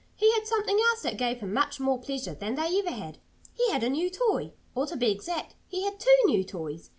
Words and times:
He 0.15 0.31
had 0.33 0.47
something 0.47 0.79
else 0.79 1.03
that 1.03 1.15
gave 1.19 1.41
him 1.41 1.53
much 1.53 1.79
more 1.79 1.99
pleasure 2.01 2.33
than 2.33 2.55
they 2.55 2.79
ever 2.79 2.89
had. 2.89 3.19
He 3.53 3.69
had 3.69 3.83
a 3.83 3.89
new 3.91 4.09
toy. 4.09 4.53
Or 4.73 4.87
to 4.87 4.97
be 4.97 5.11
exact, 5.11 5.53
he 5.67 5.83
had 5.83 5.99
two 5.99 6.17
new 6.25 6.43
toys. 6.43 6.89